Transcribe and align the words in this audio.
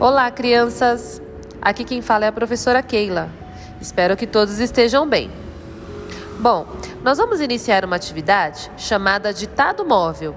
Olá, 0.00 0.28
crianças! 0.28 1.22
Aqui 1.62 1.84
quem 1.84 2.02
fala 2.02 2.24
é 2.24 2.28
a 2.28 2.32
professora 2.32 2.82
Keila. 2.82 3.30
Espero 3.80 4.16
que 4.16 4.26
todos 4.26 4.58
estejam 4.58 5.08
bem. 5.08 5.30
Bom, 6.40 6.66
nós 7.04 7.16
vamos 7.16 7.40
iniciar 7.40 7.84
uma 7.84 7.94
atividade 7.94 8.68
chamada 8.76 9.32
ditado 9.32 9.84
móvel. 9.86 10.34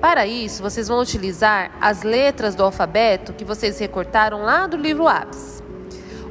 Para 0.00 0.26
isso, 0.26 0.60
vocês 0.60 0.88
vão 0.88 0.98
utilizar 0.98 1.70
as 1.80 2.02
letras 2.02 2.56
do 2.56 2.64
alfabeto 2.64 3.32
que 3.32 3.44
vocês 3.44 3.78
recortaram 3.78 4.42
lá 4.42 4.66
do 4.66 4.76
livro 4.76 5.08
Apps. 5.08 5.62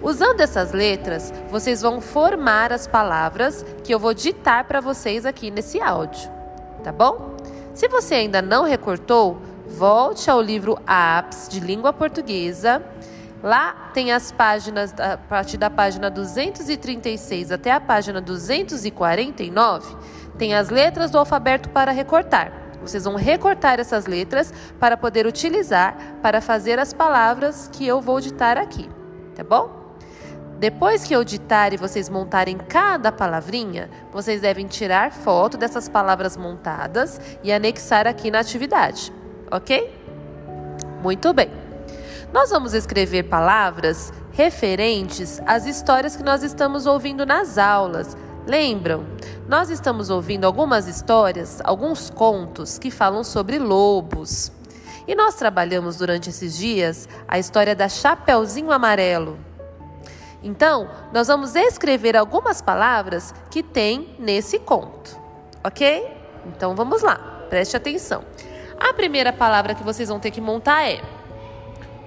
Usando 0.02 0.42
essas 0.42 0.74
letras, 0.74 1.34
vocês 1.50 1.82
vão 1.82 2.02
formar 2.02 2.74
as 2.74 2.86
palavras 2.86 3.66
que 3.86 3.94
eu 3.94 4.00
vou 4.00 4.14
ditar 4.14 4.66
para 4.66 4.82
vocês 4.82 5.26
aqui 5.26 5.50
nesse 5.50 5.82
áudio, 5.82 6.30
tá 6.84 6.92
bom? 6.92 7.38
Se 7.74 7.88
você 7.88 8.16
ainda 8.16 8.42
não 8.42 8.66
recortou, 8.66 9.42
volte 9.68 10.30
ao 10.30 10.42
livro 10.42 10.78
Apps 10.88 11.48
de 11.50 11.60
língua 11.60 11.92
portuguesa. 11.92 12.84
Lá 13.44 13.92
tem 13.94 14.12
as 14.12 14.32
páginas, 14.32 14.94
a 15.00 15.18
partir 15.18 15.58
da 15.58 15.70
página 15.70 16.10
236 16.10 17.52
até 17.52 17.72
a 17.72 17.80
página 17.80 18.20
249, 18.20 19.96
tem 20.38 20.56
as 20.56 20.70
letras 20.70 21.12
do 21.12 21.18
alfabeto 21.18 21.70
para 21.70 21.92
recortar. 21.92 22.52
Vocês 22.82 23.04
vão 23.04 23.16
recortar 23.16 23.80
essas 23.80 24.06
letras 24.06 24.54
para 24.80 24.96
poder 24.96 25.26
utilizar 25.26 25.98
para 26.22 26.40
fazer 26.40 26.80
as 26.80 26.94
palavras 26.94 27.70
que 27.72 27.86
eu 27.86 28.00
vou 28.00 28.20
ditar 28.20 28.58
aqui, 28.58 28.90
tá 29.36 29.44
bom? 29.44 29.86
Depois 30.60 31.04
que 31.04 31.14
eu 31.14 31.24
ditar 31.24 31.74
e 31.74 31.78
vocês 31.78 32.08
montarem 32.08 32.58
cada 32.58 33.12
palavrinha, 33.12 33.90
vocês 34.12 34.42
devem 34.42 34.68
tirar 34.68 35.12
foto 35.12 35.58
dessas 35.58 35.90
palavras 35.90 36.38
montadas 36.38 37.20
e 37.44 37.52
anexar 37.52 38.08
aqui 38.08 38.32
na 38.32 38.40
atividade, 38.40 39.12
ok? 39.52 39.92
Muito 41.02 41.34
bem. 41.34 41.50
Nós 42.34 42.50
vamos 42.50 42.74
escrever 42.74 43.24
palavras 43.24 44.12
referentes 44.32 45.42
às 45.46 45.66
histórias 45.66 46.16
que 46.16 46.24
nós 46.24 46.44
estamos 46.44 46.86
ouvindo 46.86 47.26
nas 47.26 47.58
aulas. 47.58 48.18
Lembram? 48.46 49.06
Nós 49.48 49.70
estamos 49.70 50.10
ouvindo 50.10 50.46
algumas 50.46 50.88
histórias, 50.88 51.62
alguns 51.64 52.10
contos 52.10 52.78
que 52.78 52.92
falam 52.92 53.24
sobre 53.24 53.58
lobos. 53.58 54.52
E 55.08 55.16
nós 55.16 55.36
trabalhamos 55.36 55.98
durante 55.98 56.30
esses 56.30 56.58
dias 56.58 57.08
a 57.28 57.38
história 57.38 57.76
da 57.76 57.88
Chapeuzinho 57.88 58.72
Amarelo. 58.72 59.38
Então, 60.44 60.90
nós 61.14 61.28
vamos 61.28 61.56
escrever 61.56 62.16
algumas 62.16 62.62
palavras 62.62 63.34
que 63.50 63.64
tem 63.64 64.16
nesse 64.20 64.60
conto, 64.60 65.20
ok? 65.64 66.08
Então 66.46 66.76
vamos 66.76 67.02
lá, 67.02 67.16
preste 67.50 67.76
atenção. 67.76 68.24
A 68.80 68.94
primeira 68.94 69.34
palavra 69.34 69.76
que 69.76 69.84
vocês 69.84 70.10
vão 70.10 70.20
ter 70.20 70.32
que 70.32 70.42
montar 70.42 70.90
é 70.90 71.02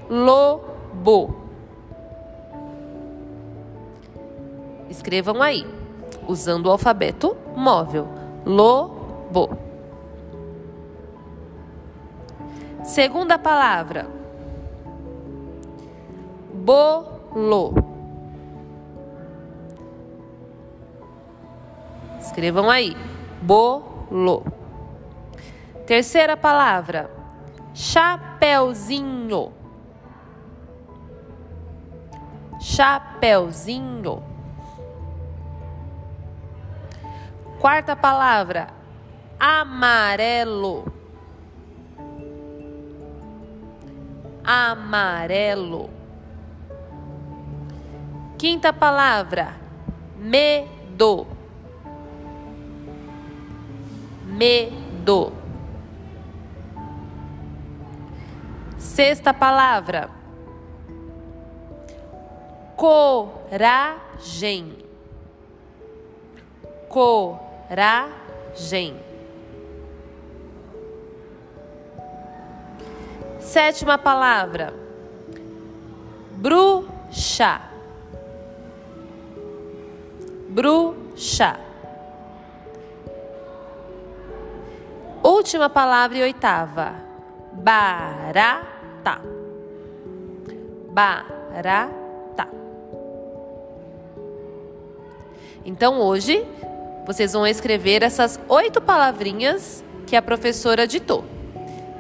lobo. 0.09 1.35
Escrevam 4.89 5.43
aí, 5.43 5.67
usando 6.27 6.67
o 6.67 6.71
alfabeto 6.71 7.37
móvel. 7.55 8.09
Lobo. 8.47 9.59
Segunda 12.85 13.39
palavra. 13.39 14.07
Bolo. 16.55 17.75
Escrevam 22.21 22.71
aí. 22.71 22.97
Bolo. 23.43 24.58
Terceira 25.89 26.37
palavra. 26.37 27.11
Chapeuzinho. 27.73 29.55
Chapeuzinho. 32.61 34.23
Quarta 37.59 37.97
palavra. 37.97 38.69
Amarelo. 39.41 40.93
Amarelo. 44.45 45.89
Quinta 48.37 48.75
palavra. 48.75 49.57
Medo 50.19 51.27
medo. 54.27 55.38
Sexta 58.99 59.31
palavra. 59.33 60.11
Coragem. 62.75 64.77
Coragem. 66.89 68.97
Sétima 73.39 73.97
palavra. 73.97 74.75
Bruxa. 76.33 77.61
Bruxa. 80.49 81.57
Última 85.23 85.71
palavra 85.71 86.19
e 86.19 86.23
oitava. 86.25 86.97
Barata. 88.99 89.23
Barata. 90.91 92.49
Então 95.65 96.01
hoje 96.01 96.45
vocês 97.07 97.33
vão 97.33 97.47
escrever 97.47 98.03
essas 98.03 98.39
oito 98.49 98.81
palavrinhas 98.81 99.85
que 100.07 100.17
a 100.17 100.23
professora 100.23 100.87
ditou. 100.87 101.25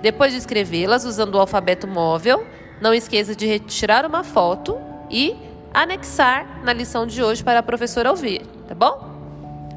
Depois 0.02 0.32
de 0.32 0.38
escrevê-las 0.38 1.04
usando 1.04 1.34
o 1.34 1.40
alfabeto 1.40 1.86
móvel, 1.86 2.46
não 2.80 2.94
esqueça 2.94 3.34
de 3.34 3.46
retirar 3.46 4.06
uma 4.06 4.22
foto 4.22 4.78
e 5.10 5.36
anexar 5.72 6.62
na 6.62 6.72
lição 6.72 7.06
de 7.06 7.22
hoje 7.22 7.42
para 7.42 7.58
a 7.58 7.62
professora 7.62 8.10
ouvir, 8.10 8.46
tá 8.68 8.74
bom? 8.74 9.08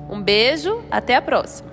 Um 0.09 0.21
beijo, 0.21 0.83
até 0.91 1.15
a 1.15 1.21
próxima! 1.21 1.70